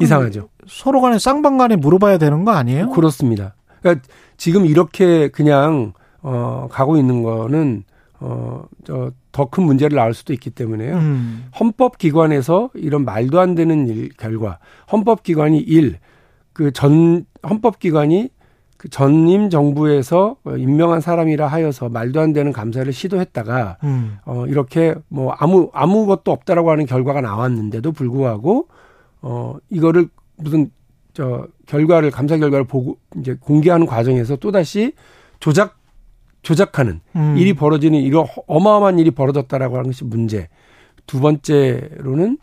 이상하죠. 0.00 0.48
서로 0.66 1.00
간에 1.00 1.18
쌍방 1.18 1.58
간에 1.58 1.76
물어봐야 1.76 2.18
되는 2.18 2.44
거 2.44 2.52
아니에요? 2.52 2.90
그렇습니다. 2.90 3.54
그러니까 3.80 4.06
지금 4.36 4.66
이렇게 4.66 5.28
그냥 5.28 5.92
어 6.20 6.68
가고 6.70 6.96
있는 6.96 7.22
거는 7.22 7.84
어, 8.20 8.64
저, 8.84 9.12
더 9.32 9.46
큰 9.46 9.64
문제를 9.64 9.96
낳을 9.96 10.14
수도 10.14 10.32
있기 10.32 10.50
때문에요. 10.50 10.96
음. 10.96 11.46
헌법기관에서 11.58 12.70
이런 12.74 13.04
말도 13.04 13.38
안 13.38 13.54
되는 13.54 13.86
일, 13.86 14.08
결과, 14.16 14.58
헌법기관이 14.90 15.58
일, 15.58 15.98
그 16.52 16.72
전, 16.72 17.24
헌법기관이 17.48 18.30
그 18.76 18.88
전임 18.88 19.50
정부에서 19.50 20.36
임명한 20.46 21.00
사람이라 21.00 21.46
하여서 21.46 21.88
말도 21.88 22.20
안 22.20 22.32
되는 22.32 22.52
감사를 22.52 22.92
시도했다가, 22.92 23.78
음. 23.84 24.18
어, 24.24 24.46
이렇게 24.46 24.94
뭐 25.08 25.32
아무, 25.38 25.70
아무것도 25.72 26.30
없다라고 26.30 26.70
하는 26.70 26.86
결과가 26.86 27.20
나왔는데도 27.20 27.92
불구하고, 27.92 28.68
어, 29.22 29.56
이거를 29.68 30.08
무슨, 30.36 30.70
저, 31.12 31.46
결과를, 31.66 32.10
감사 32.10 32.36
결과를 32.36 32.66
보고, 32.66 32.98
이제 33.18 33.36
공개하는 33.40 33.86
과정에서 33.86 34.36
또다시 34.36 34.92
조작 35.40 35.77
조작하는 36.42 37.00
음. 37.16 37.36
일이 37.36 37.52
벌어지는 37.52 38.00
이런 38.00 38.26
어마어마한 38.46 38.98
일이 38.98 39.10
벌어졌다라고 39.10 39.76
하는 39.76 39.90
것이 39.90 40.04
문제. 40.04 40.48
두 41.06 41.20
번째로는 41.20 42.38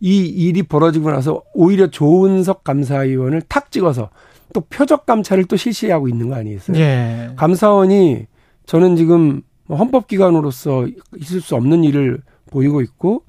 이 0.00 0.24
일이 0.24 0.62
벌어지고 0.62 1.10
나서 1.10 1.42
오히려 1.54 1.88
조은석 1.88 2.64
감사위원을 2.64 3.42
탁 3.42 3.70
찍어서 3.70 4.10
또 4.52 4.62
표적 4.62 5.06
감찰을 5.06 5.44
또 5.44 5.56
실시하고 5.56 6.08
있는 6.08 6.28
거 6.28 6.36
아니겠어요? 6.36 6.76
예. 6.78 7.30
감사원이 7.36 8.26
저는 8.66 8.96
지금 8.96 9.42
헌법기관으로서 9.68 10.86
있을 11.18 11.40
수 11.40 11.54
없는 11.54 11.84
일을 11.84 12.20
보이고 12.50 12.80
있고 12.80 13.24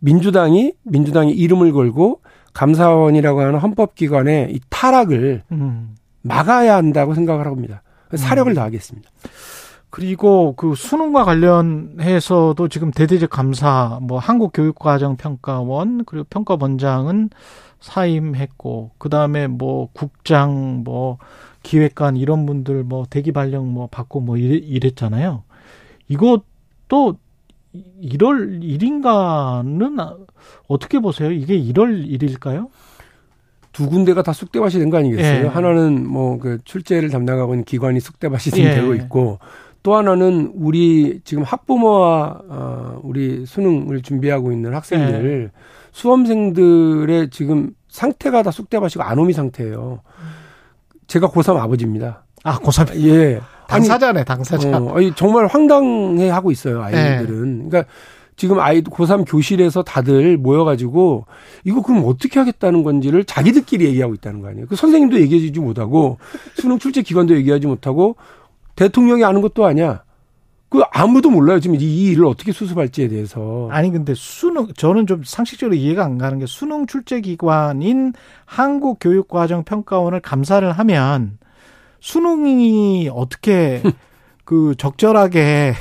민주당이 0.00 0.74
민주당이 0.82 1.32
이름을 1.32 1.72
걸고 1.72 2.20
감사원이라고 2.52 3.40
하는 3.40 3.58
헌법기관의 3.58 4.52
이 4.52 4.60
타락을 4.68 5.42
음. 5.52 5.94
막아야 6.22 6.76
한다고 6.76 7.14
생각을 7.14 7.46
합니다. 7.46 7.82
사력을 8.14 8.52
다하겠습니다. 8.54 9.10
그리고 9.96 10.52
그 10.56 10.74
수능과 10.74 11.24
관련해서도 11.24 12.68
지금 12.68 12.90
대대적 12.90 13.30
감사, 13.30 13.98
뭐 14.02 14.18
한국교육과정평가원 14.18 16.04
그리고 16.04 16.26
평가원장은 16.28 17.30
사임했고 17.80 18.90
그 18.98 19.08
다음에 19.08 19.46
뭐 19.46 19.88
국장, 19.94 20.82
뭐 20.84 21.16
기획관 21.62 22.18
이런 22.18 22.44
분들 22.44 22.84
뭐 22.84 23.06
대기 23.08 23.32
발령 23.32 23.72
뭐 23.72 23.86
받고 23.86 24.20
뭐 24.20 24.36
이랬, 24.36 24.64
이랬잖아요. 24.66 25.44
이것도 26.08 27.16
1월 28.02 28.62
1일인가는 28.62 30.26
어떻게 30.68 30.98
보세요? 30.98 31.32
이게 31.32 31.58
1월 31.58 32.06
1일일까요? 32.06 32.68
두 33.72 33.88
군데가 33.88 34.22
다 34.22 34.34
쑥대밭이 34.34 34.72
된 34.74 34.90
거 34.90 34.98
아니겠어요? 34.98 35.44
예. 35.44 35.48
하나는 35.48 36.06
뭐 36.06 36.38
그 36.38 36.58
출제를 36.64 37.08
담당하고 37.08 37.54
있는 37.54 37.64
기관이 37.64 38.00
쑥대밭이 38.00 38.62
예. 38.62 38.74
되고 38.74 38.94
있고 38.94 39.38
또 39.86 39.94
하나는 39.94 40.50
우리 40.56 41.20
지금 41.22 41.44
학부모와 41.44 42.40
어 42.48 43.00
우리 43.04 43.46
수능을 43.46 44.02
준비하고 44.02 44.50
있는 44.50 44.74
학생들 44.74 45.52
예. 45.54 45.60
수험생들의 45.92 47.30
지금 47.30 47.70
상태가 47.86 48.42
다 48.42 48.50
쑥대밭이고 48.50 49.04
안오미 49.04 49.32
상태예요. 49.32 50.00
제가 51.06 51.28
고3 51.28 51.58
아버지입니다. 51.58 52.24
아, 52.42 52.58
고3 52.58 53.00
예. 53.04 53.40
당사자네, 53.68 54.24
당사자. 54.24 54.76
어, 54.76 54.96
아니, 54.96 55.14
정말 55.14 55.46
황당해 55.46 56.30
하고 56.30 56.50
있어요, 56.50 56.82
아이들은. 56.82 57.68
그러니까 57.68 57.84
지금 58.34 58.58
아이 58.58 58.82
고3 58.82 59.24
교실에서 59.24 59.84
다들 59.84 60.36
모여가지고 60.36 61.26
이거 61.62 61.82
그럼 61.82 62.02
어떻게 62.06 62.40
하겠다는 62.40 62.82
건지를 62.82 63.24
자기들끼리 63.24 63.84
얘기하고 63.84 64.14
있다는 64.14 64.40
거 64.40 64.48
아니에요. 64.48 64.66
그 64.66 64.74
선생님도 64.74 65.20
얘기해주지 65.20 65.60
못하고 65.60 66.18
수능 66.56 66.80
출제 66.80 67.02
기관도 67.02 67.36
얘기하지 67.36 67.68
못하고 67.68 68.16
대통령이 68.76 69.24
아는 69.24 69.40
것도 69.40 69.66
아니야. 69.66 70.04
그 70.68 70.82
아무도 70.92 71.30
몰라요. 71.30 71.60
지금 71.60 71.76
이 71.76 72.10
일을 72.10 72.26
어떻게 72.26 72.52
수습할지에 72.52 73.08
대해서. 73.08 73.68
아니 73.70 73.90
근데 73.90 74.14
수능 74.14 74.68
저는 74.76 75.06
좀 75.06 75.22
상식적으로 75.24 75.76
이해가 75.76 76.04
안 76.04 76.18
가는 76.18 76.38
게 76.38 76.46
수능 76.46 76.86
출제 76.86 77.20
기관인 77.20 78.12
한국교육과정평가원을 78.44 80.20
감사를 80.20 80.70
하면 80.70 81.38
수능이 82.00 83.10
어떻게 83.12 83.82
그 84.44 84.74
적절하게 84.76 85.74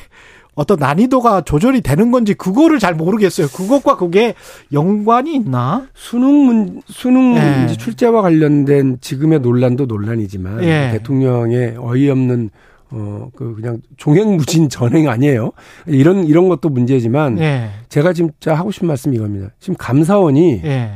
어떤 0.56 0.80
난이도가 0.80 1.42
조절이 1.42 1.82
되는 1.82 2.12
건지 2.12 2.34
그거를 2.34 2.80
잘 2.80 2.96
모르겠어요. 2.96 3.48
그것과 3.48 3.98
그게 3.98 4.36
연관이 4.72 5.36
있나? 5.36 5.88
수능 5.94 6.46
문 6.46 6.82
수능 6.88 7.36
예. 7.36 7.74
출제와 7.76 8.22
관련된 8.22 9.00
지금의 9.02 9.42
논란도 9.42 9.86
논란이지만 9.86 10.64
예. 10.64 10.90
대통령의 10.94 11.76
어이없는 11.78 12.52
어 12.96 13.30
그 13.36 13.56
그냥 13.56 13.82
종횡무진 13.98 14.70
전행 14.70 15.10
아니에요. 15.10 15.52
이런 15.86 16.26
이런 16.26 16.48
것도 16.48 16.70
문제지만 16.70 17.40
예. 17.40 17.70
제가 17.90 18.14
진짜 18.14 18.54
하고 18.56 18.72
싶은 18.72 18.88
말씀이 18.88 19.16
이겁니다. 19.18 19.50
지금 19.60 19.76
감사원이 19.78 20.62
예. 20.64 20.92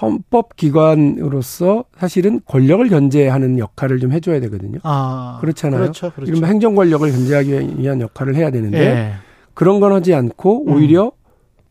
헌법기관으로서 0.00 1.84
사실은 1.96 2.40
권력을 2.46 2.86
견제하는 2.88 3.58
역할을 3.58 3.98
좀 4.00 4.12
해줘야 4.12 4.40
되거든요. 4.40 4.78
아. 4.82 5.38
그렇잖아요. 5.40 5.80
그렇죠. 5.80 6.10
그렇죠. 6.10 6.30
이른바 6.30 6.46
행정 6.46 6.74
권력을 6.74 7.10
견제하기 7.10 7.78
위한 7.78 8.00
역할을 8.00 8.34
해야 8.34 8.50
되는데 8.50 8.78
예. 8.80 9.12
그런 9.54 9.80
건 9.80 9.92
하지 9.92 10.14
않고 10.14 10.66
음. 10.68 10.72
오히려 10.72 11.12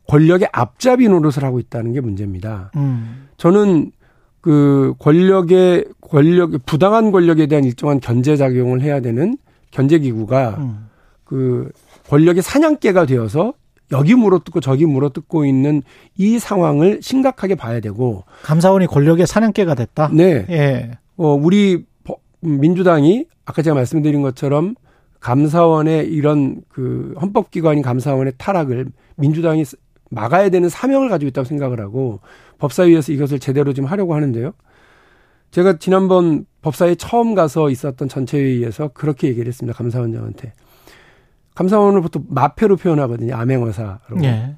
권력의 0.08 0.50
앞잡이 0.52 1.08
노릇을 1.08 1.44
하고 1.44 1.60
있다는 1.60 1.94
게 1.94 2.02
문제입니다. 2.02 2.72
음. 2.76 3.28
저는 3.38 3.92
그 4.42 4.94
권력의 5.00 5.86
권력 6.02 6.52
부당한 6.66 7.12
권력에 7.12 7.48
대한 7.48 7.64
일정한 7.66 8.00
견제 8.00 8.36
작용을 8.38 8.82
해야 8.82 9.00
되는 9.02 9.38
견제 9.72 10.00
기구가 10.00 10.56
음. 10.60 10.88
그 11.24 11.70
권력의 12.10 12.42
사냥개가 12.42 13.06
되어서 13.06 13.54
여기 13.92 14.16
물어뜯고 14.16 14.60
저기 14.62 14.86
물어뜯고 14.86 15.46
있는 15.46 15.82
이 16.18 16.40
상황을 16.40 17.00
심각하게 17.02 17.56
봐야 17.56 17.80
되고 17.80 18.24
감사원이 18.44 18.86
권력의 18.88 19.26
사냥개가 19.28 19.76
됐다. 19.76 20.10
네. 20.14 20.46
예. 20.50 20.92
어 21.18 21.34
우리 21.34 21.86
버- 22.04 22.18
민주당이 22.42 23.26
아까 23.46 23.62
제가 23.62 23.76
말씀드린 23.76 24.22
것처럼 24.22 24.76
감사원의 25.20 26.08
이런 26.08 26.62
그 26.70 27.14
헌법기관인 27.22 27.84
감사원의 27.84 28.34
타락을 28.38 28.88
민주당이 29.18 29.66
막아야 30.10 30.50
되는 30.50 30.70
사명을 30.70 31.10
가지고 31.10 31.30
있다고 31.30 31.46
생각을 31.46 31.80
하고 31.80 32.20
법사위에서 32.58 33.12
이것을 33.14 33.40
제대로 33.40 33.74
좀 33.74 33.86
하려고 33.86 34.16
하는데요. 34.16 34.54
제가 35.52 35.78
지난번 35.78 36.46
법사위에 36.62 36.96
처음 36.96 37.34
가서 37.36 37.70
있었던 37.70 38.08
전체회의에서 38.08 38.90
그렇게 38.90 39.28
얘기를 39.28 39.48
했습니다. 39.48 39.76
감사원장한테. 39.78 40.54
감사원을 41.56 42.02
보통 42.02 42.26
마패로 42.30 42.78
표현하거든요. 42.78 43.36
암행어사로. 43.36 44.24
예. 44.24 44.56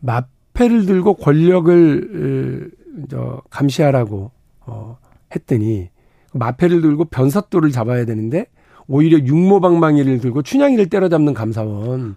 마패를 0.00 0.86
들고 0.86 1.14
권력을 1.14 2.10
으, 2.14 3.06
저 3.08 3.40
감시하라고 3.50 4.30
어 4.66 4.98
했더니 5.34 5.88
마패를 6.34 6.82
들고 6.82 7.06
변사또를 7.06 7.70
잡아야 7.70 8.04
되는데 8.04 8.46
오히려 8.86 9.18
육모방망이를 9.18 10.18
들고 10.18 10.42
춘향이를 10.42 10.90
때려잡는 10.90 11.34
감사원 11.34 12.16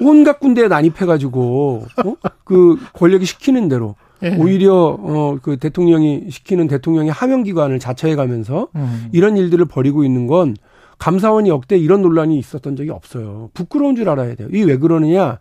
온갖 0.00 0.40
군대에 0.40 0.68
난입해가지고 0.68 1.86
어? 2.06 2.14
그 2.44 2.76
권력이 2.94 3.24
시키는 3.26 3.68
대로 3.68 3.94
예. 4.22 4.36
오히려 4.38 4.74
어 5.00 5.36
그 5.42 5.56
대통령이 5.56 6.26
시키는 6.30 6.68
대통령의 6.68 7.10
하명 7.10 7.42
기관을 7.42 7.78
자처해가면서 7.78 8.68
음. 8.76 9.08
이런 9.12 9.36
일들을 9.36 9.64
벌이고 9.66 10.04
있는 10.04 10.26
건 10.26 10.56
감사원이 10.98 11.48
역대 11.48 11.76
이런 11.76 12.02
논란이 12.02 12.38
있었던 12.38 12.76
적이 12.76 12.90
없어요. 12.90 13.50
부끄러운 13.54 13.96
줄 13.96 14.08
알아야 14.08 14.36
돼요. 14.36 14.48
이게 14.52 14.62
왜 14.64 14.76
그러느냐? 14.76 15.38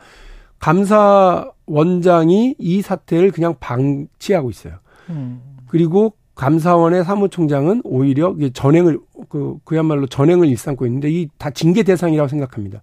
감사원장이 0.59 2.55
이 2.57 2.81
사태를 2.81 3.31
그냥 3.31 3.55
방치하고 3.59 4.49
있어요. 4.49 4.75
음. 5.09 5.41
그리고 5.67 6.13
감사원의 6.35 7.03
사무총장은 7.03 7.81
오히려 7.83 8.35
전행을 8.53 8.99
그 9.29 9.57
그야말로 9.63 10.07
전행을 10.07 10.47
일삼고 10.47 10.85
있는데 10.87 11.09
이 11.11 11.27
다 11.37 11.49
징계 11.51 11.83
대상이라고 11.83 12.27
생각합니다. 12.27 12.81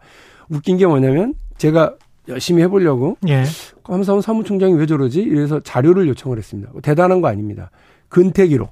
웃긴 0.49 0.77
게 0.77 0.87
뭐냐면 0.87 1.35
제가 1.59 1.95
열심히 2.29 2.63
해보려고 2.63 3.17
예. 3.29 3.45
감사원 3.85 4.23
사무총장이 4.23 4.75
왜 4.75 4.87
저러지? 4.87 5.21
이래서 5.21 5.61
자료를 5.61 6.09
요청을 6.09 6.39
했습니다. 6.39 6.71
대단한 6.83 7.21
거 7.21 7.29
아닙니다. 7.29 7.71
근태 8.09 8.47
기록, 8.47 8.71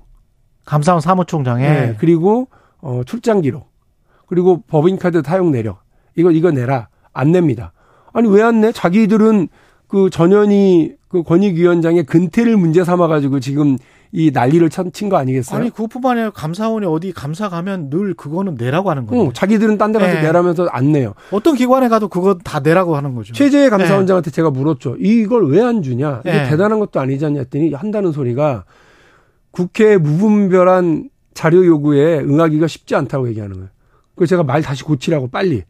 감사원 0.65 1.01
사무총장에 1.01 1.63
네, 1.69 1.97
그리고 1.99 2.49
어, 2.81 3.03
출장 3.07 3.41
기록, 3.41 3.69
그리고 4.27 4.63
법인카드 4.67 5.23
사용 5.25 5.53
내력 5.53 5.83
이거 6.17 6.31
이거 6.31 6.51
내라 6.51 6.89
안 7.13 7.33
냅니다. 7.33 7.73
아니 8.13 8.29
왜 8.29 8.43
안 8.43 8.61
내? 8.61 8.73
자기들은 8.73 9.49
그 9.89 10.11
전현희 10.11 10.97
그 11.09 11.23
권익위원장의 11.23 12.05
근태를 12.05 12.57
문제 12.57 12.85
삼아 12.85 13.07
가지고 13.07 13.41
지금 13.41 13.79
이 14.13 14.31
난리를 14.33 14.69
친 14.93 15.09
거 15.09 15.17
아니겠어요? 15.17 15.61
아니 15.61 15.71
그것뿐만 15.71 16.13
아니라 16.13 16.31
감사원이 16.31 16.87
어디 16.87 17.13
감사 17.13 17.49
가면 17.49 17.91
늘 17.91 18.15
그거는 18.15 18.55
내라고 18.59 18.91
하는 18.91 19.07
거예요. 19.07 19.25
응, 19.27 19.33
자기들은 19.33 19.79
딴 19.79 19.93
데 19.93 19.99
가서 19.99 20.15
네. 20.15 20.23
내라면서 20.23 20.67
안 20.71 20.93
내요. 20.93 21.15
어떤 21.31 21.55
기관에 21.57 21.89
가도 21.89 22.09
그거 22.09 22.39
다 22.43 22.61
내라고 22.61 22.97
하는 22.97 23.15
거죠. 23.15 23.33
최재해 23.35 23.69
감사원장한테 23.69 24.31
제가 24.31 24.51
물었죠. 24.51 24.97
이걸 24.99 25.47
왜 25.51 25.61
안 25.61 25.83
주냐? 25.83 26.21
이게 26.25 26.33
네. 26.33 26.49
대단한 26.49 26.79
것도 26.79 27.01
아니지 27.01 27.25
않냐 27.27 27.41
했더니 27.41 27.73
한다는 27.75 28.13
소리가 28.13 28.65
국회 29.51 29.97
무분별한 29.97 31.11
자료 31.35 31.65
요구에 31.67 32.21
응하기가 32.21 32.67
쉽지 32.67 32.95
않다고 32.95 33.29
얘기하는 33.29 33.55
거예요. 33.57 33.69
그래서 34.15 34.31
제가 34.31 34.43
말 34.43 34.63
다시 34.63 34.83
고치라고 34.85 35.29
빨리. 35.29 35.63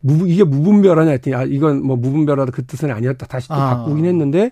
무, 0.00 0.28
이게 0.28 0.44
무분별하냐 0.44 1.10
했더니 1.12 1.34
아 1.34 1.44
이건 1.44 1.82
뭐 1.82 1.96
무분별하다 1.96 2.52
그 2.52 2.64
뜻은 2.66 2.90
아니었다 2.90 3.26
다시 3.26 3.48
또 3.48 3.54
아. 3.54 3.78
바꾸긴 3.78 4.04
했는데 4.04 4.50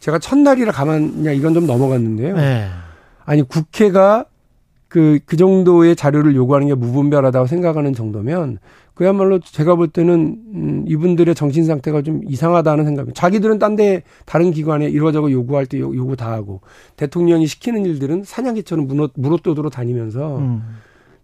제가 0.00 0.18
첫날이라 0.18 0.72
가만냐 0.72 1.32
이건 1.32 1.54
좀 1.54 1.66
넘어갔는데요. 1.66 2.36
네. 2.36 2.66
아니 3.24 3.42
국회가 3.42 4.24
그, 4.88 5.20
그 5.24 5.36
정도의 5.36 5.94
자료를 5.94 6.34
요구하는 6.34 6.66
게 6.66 6.74
무분별하다고 6.74 7.46
생각하는 7.46 7.92
정도면 7.92 8.58
그야말로 8.94 9.38
제가 9.38 9.76
볼 9.76 9.88
때는 9.88 10.36
음, 10.54 10.84
이분들의 10.88 11.34
정신 11.34 11.64
상태가 11.64 12.02
좀 12.02 12.22
이상하다는 12.26 12.84
생각이 12.86 13.12
자기들은 13.14 13.58
딴 13.60 13.76
데 13.76 14.02
다른 14.26 14.50
기관에 14.50 14.88
이러저러 14.90 15.30
요구할 15.30 15.64
때 15.66 15.78
요- 15.78 15.94
요구 15.94 16.16
다 16.16 16.32
하고 16.32 16.60
대통령이 16.96 17.46
시키는 17.46 17.86
일들은 17.86 18.24
사냥개처럼 18.24 18.88
무엇, 18.88 19.12
무엇도두로 19.14 19.70
다니면서 19.70 20.38
음. 20.38 20.62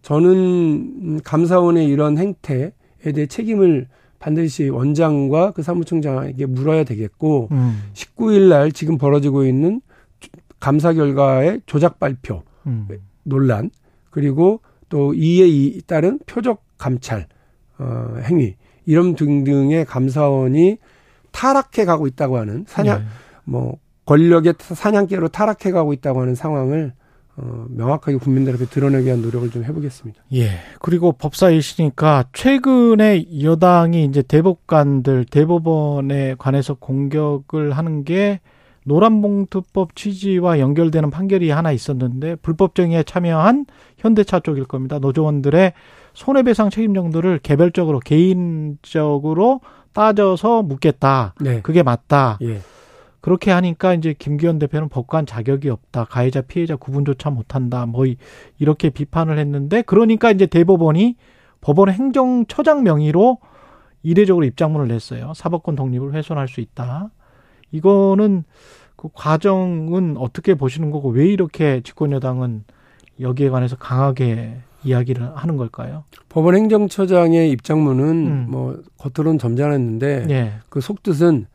저는 0.02 0.30
음, 0.30 1.20
감사원의 1.24 1.86
이런 1.88 2.16
행태에 2.18 2.70
대해 3.02 3.26
책임을 3.26 3.88
반드시 4.18 4.68
원장과 4.68 5.52
그 5.52 5.62
사무총장에게 5.62 6.46
물어야 6.46 6.84
되겠고 6.84 7.48
음. 7.52 7.82
19일 7.94 8.48
날 8.48 8.72
지금 8.72 8.98
벌어지고 8.98 9.44
있는 9.44 9.80
조- 10.20 10.30
감사 10.60 10.92
결과의 10.92 11.60
조작 11.66 11.98
발표 11.98 12.42
음. 12.66 12.88
논란 13.22 13.70
그리고 14.10 14.60
또 14.88 15.14
이에 15.14 15.46
이- 15.46 15.80
따른 15.86 16.18
표적 16.26 16.62
감찰 16.78 17.26
어, 17.78 18.16
행위 18.22 18.56
이런 18.86 19.14
등등의 19.16 19.84
감사원이 19.84 20.78
타락해 21.32 21.84
가고 21.84 22.06
있다고 22.06 22.38
하는 22.38 22.64
사냥 22.66 23.00
네. 23.00 23.04
뭐 23.44 23.78
권력의 24.06 24.54
사냥개로 24.58 25.28
타락해 25.28 25.70
가고 25.72 25.92
있다고 25.92 26.20
하는 26.22 26.34
상황을 26.34 26.92
어, 27.38 27.66
명확하게 27.68 28.16
국민들 28.16 28.54
앞에 28.54 28.66
드러내기 28.66 29.06
위한 29.06 29.20
노력을 29.20 29.50
좀 29.50 29.64
해보겠습니다. 29.64 30.22
예. 30.34 30.48
그리고 30.80 31.12
법사이시니까 31.12 32.24
최근에 32.32 33.42
여당이 33.42 34.04
이제 34.04 34.22
대법관들 34.22 35.26
대법원에 35.26 36.36
관해서 36.38 36.74
공격을 36.74 37.72
하는 37.72 38.04
게 38.04 38.40
노란봉투법 38.86 39.96
취지와 39.96 40.60
연결되는 40.60 41.10
판결이 41.10 41.50
하나 41.50 41.72
있었는데 41.72 42.36
불법정의에 42.36 43.02
참여한 43.02 43.66
현대차 43.98 44.40
쪽일 44.40 44.64
겁니다. 44.64 44.98
노조원들의 44.98 45.72
손해배상 46.14 46.70
책임 46.70 46.94
정도를 46.94 47.40
개별적으로 47.42 48.00
개인적으로 48.00 49.60
따져서 49.92 50.62
묻겠다. 50.62 51.34
네. 51.40 51.60
그게 51.62 51.82
맞다. 51.82 52.38
예. 52.42 52.60
그렇게 53.26 53.50
하니까 53.50 53.92
이제 53.92 54.14
김기현 54.16 54.60
대표는 54.60 54.88
법관 54.88 55.26
자격이 55.26 55.68
없다. 55.68 56.04
가해자 56.04 56.42
피해자 56.42 56.76
구분조차 56.76 57.28
못한다. 57.28 57.84
뭐 57.84 58.06
이- 58.06 58.18
이렇게 58.60 58.88
비판을 58.88 59.36
했는데 59.40 59.82
그러니까 59.82 60.30
이제 60.30 60.46
대법원이 60.46 61.16
법원 61.60 61.88
행정처장 61.90 62.84
명의로 62.84 63.38
이례적으로 64.04 64.46
입장문을 64.46 64.86
냈어요. 64.86 65.32
사법권 65.34 65.74
독립을 65.74 66.14
훼손할 66.14 66.46
수 66.46 66.60
있다. 66.60 67.10
이거는 67.72 68.44
그 68.94 69.08
과정은 69.12 70.18
어떻게 70.18 70.54
보시는 70.54 70.92
거고 70.92 71.08
왜 71.08 71.26
이렇게 71.26 71.80
집권 71.80 72.12
여당은 72.12 72.62
여기에 73.18 73.50
관해서 73.50 73.74
강하게 73.74 74.58
이야기를 74.84 75.32
하는 75.34 75.56
걸까요? 75.56 76.04
법원 76.28 76.54
행정처장의 76.54 77.50
입장문은 77.50 78.06
음. 78.08 78.46
뭐 78.48 78.80
겉으로는 78.98 79.40
점잖았는데 79.40 80.26
예. 80.30 80.52
그 80.68 80.80
속뜻은 80.80 81.46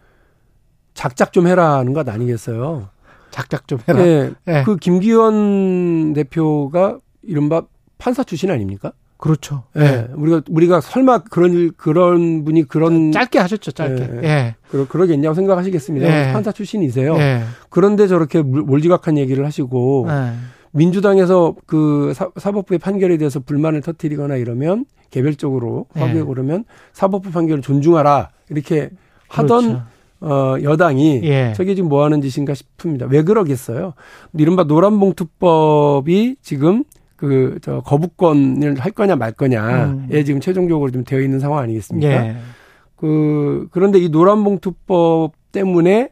작작 0.93 1.33
좀 1.33 1.48
해라는 1.48 1.93
것 1.93 2.07
아니겠어요? 2.07 2.89
작작 3.31 3.67
좀 3.67 3.79
해라. 3.88 4.05
예. 4.05 4.31
예. 4.48 4.63
그 4.65 4.75
김기현 4.75 6.13
대표가 6.13 7.00
이른바 7.24 7.63
판사 7.98 8.24
출신 8.24 8.51
아닙니까? 8.51 8.91
그렇죠. 9.17 9.63
예. 9.77 10.07
우리가 10.15 10.41
우리가 10.50 10.81
설마 10.81 11.19
그런 11.19 11.53
일 11.53 11.71
그런 11.77 12.43
분이 12.43 12.63
그런 12.67 13.12
짧게 13.12 13.38
하셨죠, 13.39 13.71
짧게. 13.71 14.10
예. 14.24 14.27
예. 14.27 14.55
그러, 14.69 14.88
그러겠냐고 14.88 15.36
생각하시겠습니다. 15.36 16.07
예. 16.29 16.33
판사 16.33 16.51
출신이세요. 16.51 17.15
예. 17.17 17.43
그런데 17.69 18.07
저렇게 18.07 18.41
몰- 18.41 18.63
몰지각한 18.63 19.17
얘기를 19.17 19.45
하시고 19.45 20.07
예. 20.10 20.31
민주당에서 20.71 21.55
그 21.67 22.13
사, 22.15 22.29
사법부의 22.36 22.79
판결에 22.79 23.17
대해서 23.17 23.39
불만을 23.39 23.81
터뜨리거나 23.81 24.38
이러면 24.38 24.86
개별적으로 25.12 25.86
예. 25.98 26.00
화구에 26.01 26.21
오르면 26.21 26.65
사법부 26.93 27.31
판결을 27.31 27.62
존중하라 27.62 28.29
이렇게 28.50 28.89
하던 29.27 29.63
그렇죠. 29.63 29.83
어, 30.22 30.55
여당이 30.62 31.22
예. 31.24 31.53
저게 31.55 31.74
지금 31.75 31.90
뭐 31.90 32.03
하는 32.03 32.22
짓인가 32.22 32.53
싶습니다. 32.53 33.07
왜 33.10 33.24
그러겠어요? 33.24 33.94
이른바 34.38 34.64
노란봉투법이 34.64 36.36
지금 36.42 36.84
그, 37.16 37.60
저, 37.62 37.81
거부권을 37.81 38.79
할 38.79 38.92
거냐 38.92 39.16
말 39.16 39.31
거냐에 39.31 39.84
음. 39.84 40.24
지금 40.25 40.40
최종적으로 40.40 40.92
좀 40.92 41.03
되어 41.03 41.22
있는 41.22 41.40
상황 41.40 41.60
아니겠습니까? 41.60 42.27
예. 42.27 42.36
그, 42.96 43.68
그런데 43.72 44.00
이 44.00 44.10
노란봉투법 44.10 45.34
때문에 45.51 46.10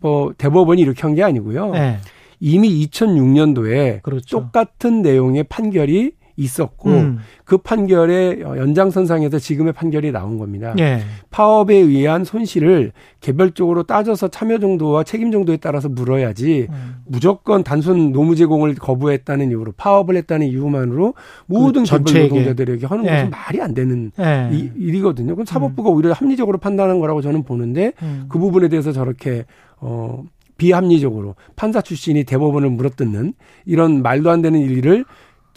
뭐 0.00 0.32
대법원이 0.38 0.80
이렇게 0.80 1.02
한 1.02 1.14
게 1.14 1.22
아니고요. 1.22 1.72
예. 1.74 1.98
이미 2.40 2.86
2006년도에 2.86 4.02
그렇죠. 4.02 4.38
똑같은 4.38 5.02
내용의 5.02 5.44
판결이 5.44 6.12
있었고 6.38 6.90
음. 6.90 7.18
그 7.44 7.58
판결의 7.58 8.40
연장선상에서 8.40 9.38
지금의 9.40 9.72
판결이 9.72 10.12
나온 10.12 10.38
겁니다. 10.38 10.72
예. 10.78 11.00
파업에 11.30 11.74
의한 11.74 12.24
손실을 12.24 12.92
개별적으로 13.20 13.82
따져서 13.82 14.28
참여 14.28 14.58
정도와 14.60 15.02
책임 15.02 15.32
정도에 15.32 15.56
따라서 15.56 15.88
물어야지 15.88 16.68
음. 16.70 16.96
무조건 17.06 17.64
단순 17.64 18.12
노무 18.12 18.36
제공을 18.36 18.76
거부했다는 18.76 19.50
이유로 19.50 19.72
파업을 19.76 20.14
했다는 20.16 20.46
이유만으로 20.46 21.14
모든 21.46 21.82
개별 21.82 21.98
그 21.98 22.04
전체에게. 22.04 22.28
노동자들에게 22.28 22.86
하는 22.86 23.04
예. 23.06 23.08
것은 23.10 23.30
말이 23.30 23.60
안 23.60 23.74
되는 23.74 24.12
예. 24.20 24.48
이- 24.52 24.70
일이거든요. 24.78 25.34
그럼 25.34 25.44
사법부가 25.44 25.90
오히려 25.90 26.12
합리적으로 26.12 26.58
판단한 26.58 27.00
거라고 27.00 27.20
저는 27.20 27.42
보는데 27.42 27.92
음. 28.02 28.26
그 28.28 28.38
부분에 28.38 28.68
대해서 28.68 28.92
저렇게 28.92 29.44
어 29.80 30.22
비합리적으로 30.56 31.36
판사 31.56 31.80
출신이 31.80 32.24
대법원을 32.24 32.70
물어뜯는 32.70 33.32
이런 33.64 34.02
말도 34.02 34.28
안 34.30 34.42
되는 34.42 34.58
일을 34.60 35.04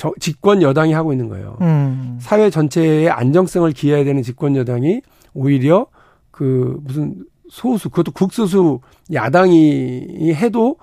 저, 0.02 0.12
집권 0.20 0.64
여당이 0.64 0.94
하고 0.94 1.12
있는 1.14 1.30
거예요. 1.30 1.58
음. 1.62 2.18
사회 2.20 2.50
전체의 2.50 3.12
안정성을 3.12 3.72
기해야 3.74 4.04
되는 4.04 4.24
집권 4.24 4.56
여당이 4.56 5.02
오히려 5.36 5.86
그 6.32 6.80
무슨 6.82 7.24
소수 7.52 7.92
그것도 7.92 8.12
극소수 8.14 8.80
야당이 9.14 10.34
해도 10.34 10.78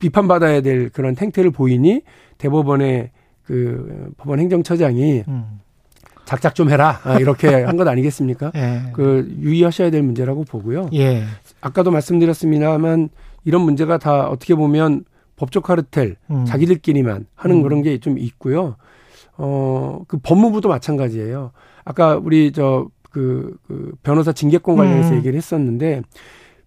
비판받아야 0.00 0.60
될 0.60 0.90
그런 0.90 1.16
행태를 1.18 1.50
보이니 1.50 2.02
대법원의 2.36 3.10
그 3.44 4.10
법원 4.18 4.38
행정처장이 4.40 5.24
음. 5.28 5.60
작작 6.26 6.54
좀 6.54 6.68
해라 6.68 7.00
아, 7.04 7.18
이렇게 7.18 7.48
한 7.64 7.78
것 7.78 7.88
아니겠습니까? 7.88 8.52
예. 8.54 8.82
그 8.92 9.34
유의하셔야 9.40 9.90
될 9.90 10.02
문제라고 10.02 10.44
보고요. 10.44 10.90
예. 10.92 11.22
아까도 11.62 11.90
말씀드렸습니다만 11.90 13.08
이런 13.46 13.62
문제가 13.62 13.96
다 13.96 14.28
어떻게 14.28 14.54
보면 14.54 15.04
법적 15.42 15.64
카르텔 15.64 16.14
음. 16.30 16.44
자기들끼리만 16.44 17.26
하는 17.34 17.56
음. 17.56 17.62
그런 17.62 17.82
게 17.82 17.98
좀 17.98 18.16
있고요. 18.16 18.76
어, 19.36 20.02
그 20.06 20.18
법무부도 20.22 20.68
마찬가지예요. 20.68 21.50
아까 21.84 22.14
우리 22.16 22.52
저, 22.52 22.86
그, 23.10 23.56
그 23.66 23.92
변호사 24.04 24.30
징계권 24.32 24.76
관련해서 24.76 25.10
음. 25.10 25.16
얘기를 25.16 25.36
했었는데 25.36 26.02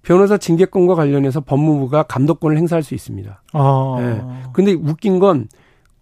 변호사 0.01 0.37
징계권과 0.37 0.93
관련해서 0.95 1.39
법무부가 1.41 2.03
감독권을 2.03 2.57
행사할 2.57 2.83
수 2.83 2.93
있습니다. 2.95 3.41
어. 3.53 3.97
예. 4.01 4.21
근데 4.53 4.73
웃긴 4.73 5.19
건 5.19 5.47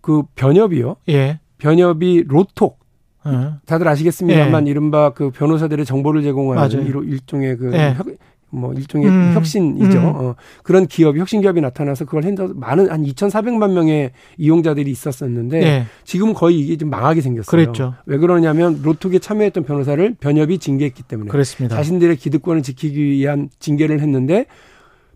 그 0.01 0.23
변협이요. 0.35 0.97
예. 1.09 1.39
변협이 1.59 2.25
로톡. 2.27 2.77
예. 3.25 3.51
다들 3.65 3.87
아시겠습니다만 3.87 4.67
이른바 4.67 5.11
그 5.11 5.29
변호사들의 5.29 5.85
정보를 5.85 6.23
제공하는 6.23 6.61
맞아요. 6.61 6.85
일- 6.85 7.09
일종의 7.13 7.55
그 7.55 7.71
예. 7.73 7.93
혁, 7.95 8.07
뭐 8.53 8.73
일종의 8.73 9.07
음. 9.07 9.31
혁신이죠. 9.33 9.99
음. 9.99 10.05
어, 10.05 10.35
그런 10.63 10.85
기업이 10.85 11.19
혁신 11.19 11.41
기업이 11.41 11.59
나타나서 11.61 12.05
그걸 12.05 12.23
핸들 12.23 12.49
많은 12.53 12.89
한 12.89 13.03
2,400만 13.03 13.71
명의 13.71 14.11
이용자들이 14.37 14.89
있었었는데 14.91 15.61
예. 15.63 15.85
지금 16.03 16.33
거의 16.33 16.59
이게 16.59 16.77
좀 16.77 16.89
망하게 16.89 17.21
생겼어요. 17.21 17.49
그랬죠. 17.49 17.95
왜 18.05 18.17
그러냐면 18.17 18.81
로톡에 18.83 19.19
참여했던 19.19 19.63
변호사를 19.63 20.15
변협이 20.19 20.59
징계했기 20.59 21.03
때문에 21.03 21.29
그렇습니다. 21.29 21.75
자신들의 21.75 22.15
기득권을 22.17 22.61
지키기 22.63 23.03
위한 23.03 23.49
징계를 23.59 23.99
했는데 23.99 24.45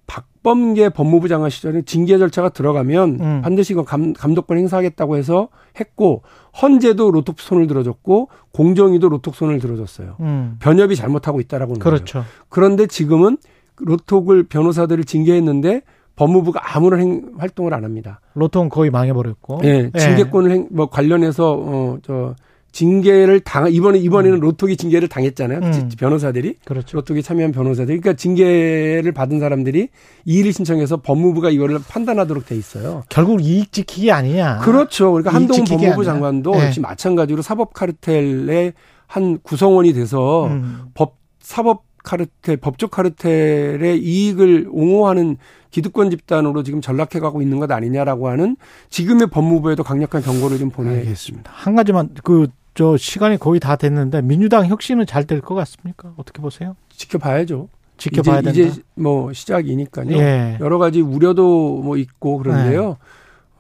박범계 0.07 0.89
법무부 0.89 1.27
장관 1.27 1.49
시절에 1.49 1.83
징계 1.83 2.17
절차가 2.17 2.49
들어가면 2.49 3.17
음. 3.19 3.41
반드시 3.43 3.73
이건 3.73 3.85
감, 3.85 4.13
감독권 4.13 4.57
행사하겠다고 4.57 5.17
해서 5.17 5.49
했고 5.79 6.23
헌재도 6.61 7.11
로톡 7.11 7.39
손을 7.39 7.67
들어줬고 7.67 8.29
공정위도 8.53 9.09
로톡 9.09 9.35
손을 9.35 9.59
들어줬어요. 9.59 10.15
음. 10.21 10.55
변협이 10.59 10.95
잘못하고 10.95 11.41
있다라고 11.41 11.73
는 11.73 11.79
거예요. 11.79 11.95
그렇죠. 11.95 12.23
그런데 12.49 12.87
지금은 12.87 13.37
로톡을 13.77 14.43
변호사들을 14.43 15.03
징계했는데 15.03 15.81
법무부가 16.15 16.75
아무런 16.75 16.99
행, 16.99 17.31
활동을 17.37 17.73
안 17.73 17.83
합니다. 17.83 18.21
로통 18.33 18.69
거의 18.69 18.89
망해버렸고. 18.89 19.59
예, 19.63 19.91
징계권을 19.91 20.51
행, 20.51 20.67
뭐 20.71 20.89
관련해서 20.89 21.53
어저 21.53 22.33
징계를 22.71 23.39
당 23.39 23.71
이번에 23.71 23.97
이번에는 23.99 24.39
로톡이 24.39 24.77
징계를 24.77 25.07
당했잖아요. 25.07 25.59
음. 25.63 25.89
지- 25.89 25.95
변호사들이 25.97 26.57
그렇죠. 26.65 26.97
로톡에 26.97 27.21
참여한 27.21 27.51
변호사들이 27.51 27.99
그러니까 27.99 28.19
징계를 28.21 29.11
받은 29.13 29.39
사람들이 29.39 29.89
이의를 30.25 30.53
신청해서 30.53 30.97
법무부가 30.97 31.49
이거를 31.49 31.79
판단하도록 31.87 32.45
돼 32.45 32.55
있어요. 32.55 33.03
결국 33.09 33.41
이익 33.41 33.71
지키기 33.71 34.11
아니냐. 34.11 34.59
그렇죠. 34.59 35.11
그러니까 35.11 35.33
한동훈 35.33 35.63
법무부 35.65 36.01
아니야. 36.01 36.03
장관도 36.03 36.51
네. 36.51 36.65
역시 36.65 36.79
마찬가지로 36.79 37.41
사법 37.41 37.73
카르텔의 37.73 38.73
한 39.07 39.39
구성원이 39.41 39.93
돼서 39.93 40.47
음. 40.47 40.81
법 40.93 41.17
사법 41.39 41.86
카르텔, 42.07 42.57
법적 42.57 42.89
카르텔의 42.91 43.99
이익을 44.01 44.67
옹호하는 44.71 45.37
기득권 45.71 46.09
집단으로 46.09 46.63
지금 46.63 46.79
전락해 46.79 47.19
가고 47.19 47.41
있는 47.41 47.59
것 47.59 47.69
아니냐라고 47.69 48.29
하는 48.29 48.55
지금의 48.89 49.27
법무부에도 49.27 49.83
강력한 49.83 50.21
경고를 50.21 50.57
좀 50.57 50.69
보내겠습니다. 50.69 51.51
한 51.53 51.75
가지만 51.75 52.09
그 52.23 52.47
저 52.77 52.95
시간이 52.95 53.37
거의 53.39 53.59
다 53.59 53.75
됐는데 53.75 54.21
민주당 54.21 54.67
혁신은 54.67 55.07
잘 55.07 55.25
될 55.25 55.41
것 55.41 55.55
같습니까? 55.55 56.13
어떻게 56.15 56.43
보세요? 56.43 56.75
지켜봐야죠. 56.89 57.69
지켜봐야 57.97 58.41
이제, 58.41 58.51
된다. 58.51 58.69
이제 58.71 58.81
뭐 58.93 59.33
시작이니까요. 59.33 60.11
예. 60.15 60.57
여러 60.61 60.77
가지 60.77 61.01
우려도 61.01 61.81
뭐 61.81 61.97
있고 61.97 62.37
그런데요. 62.37 62.97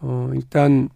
어, 0.01 0.29
일단 0.35 0.89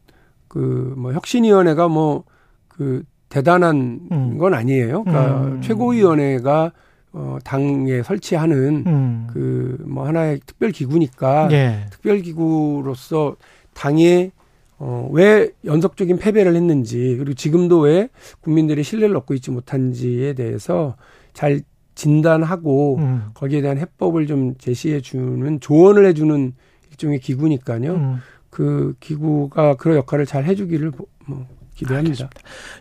그 0.48 0.94
뭐 0.98 1.14
혁신위원회가 1.14 1.88
뭐 1.88 2.24
그 2.68 3.02
대단한 3.30 4.02
음. 4.12 4.38
건 4.38 4.54
아니에요. 4.54 5.04
그러니까 5.04 5.42
음. 5.42 5.62
최고위원회가 5.62 6.72
어, 7.14 7.38
당에 7.44 8.04
설치하는 8.04 8.84
음. 8.88 9.28
그뭐 9.34 10.08
하나의 10.08 10.40
특별 10.46 10.72
기구니까 10.72 11.50
예. 11.52 11.86
특별 11.92 12.20
기구로서 12.22 13.36
당에 13.74 14.32
어, 14.78 15.10
왜 15.12 15.50
연속적인 15.66 16.18
패배를 16.18 16.56
했는지 16.56 17.16
그리고 17.18 17.34
지금도 17.34 17.80
왜 17.82 18.10
국민들의 18.42 18.84
신뢰를 18.84 19.16
얻고 19.18 19.34
있지 19.36 19.52
못한지에 19.52 20.34
대해서 20.34 20.96
잘 21.34 21.62
진단하고 21.96 22.98
음. 22.98 23.26
거기에 23.34 23.62
대한 23.62 23.78
해법을 23.78 24.26
좀 24.28 24.56
제시해 24.58 25.02
주는 25.02 25.60
조언을 25.60 26.06
해 26.06 26.14
주는 26.14 26.54
일종의 26.92 27.20
기구니까요. 27.20 27.94
음. 27.94 28.18
그 28.50 28.96
기구가 29.00 29.76
그런 29.76 29.98
역할을 29.98 30.26
잘 30.26 30.46
해주기를 30.46 30.92
보- 30.92 31.08
뭐 31.26 31.46
기대합니다. 31.76 32.30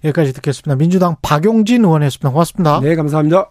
여기까지 0.05 0.33
듣겠습니다. 0.35 0.77
민주당 0.77 1.16
박용진 1.23 1.85
의원이었습니다. 1.85 2.31
고맙습니다. 2.31 2.81
네, 2.81 2.95
감사합니다. 2.97 3.47